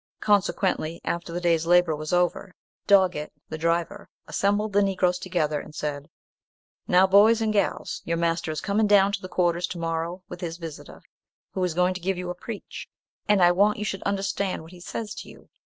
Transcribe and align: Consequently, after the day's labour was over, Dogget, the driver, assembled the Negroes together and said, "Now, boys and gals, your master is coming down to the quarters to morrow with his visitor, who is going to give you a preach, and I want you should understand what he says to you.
Consequently, 0.19 0.99
after 1.03 1.31
the 1.31 1.39
day's 1.39 1.67
labour 1.67 1.95
was 1.95 2.11
over, 2.11 2.55
Dogget, 2.87 3.31
the 3.49 3.57
driver, 3.59 4.09
assembled 4.27 4.73
the 4.73 4.81
Negroes 4.81 5.19
together 5.19 5.59
and 5.59 5.75
said, 5.75 6.09
"Now, 6.87 7.05
boys 7.05 7.39
and 7.39 7.53
gals, 7.53 8.01
your 8.03 8.17
master 8.17 8.49
is 8.49 8.61
coming 8.61 8.87
down 8.87 9.11
to 9.11 9.21
the 9.21 9.29
quarters 9.29 9.67
to 9.67 9.77
morrow 9.77 10.23
with 10.27 10.41
his 10.41 10.57
visitor, 10.57 11.03
who 11.51 11.63
is 11.63 11.75
going 11.75 11.93
to 11.93 12.01
give 12.01 12.17
you 12.17 12.31
a 12.31 12.33
preach, 12.33 12.89
and 13.27 13.43
I 13.43 13.51
want 13.51 13.77
you 13.77 13.85
should 13.85 14.01
understand 14.01 14.63
what 14.63 14.71
he 14.71 14.79
says 14.79 15.13
to 15.13 15.29
you. 15.29 15.49